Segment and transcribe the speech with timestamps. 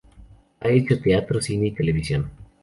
[0.61, 2.31] Ha hecho teatro, cine y televisión.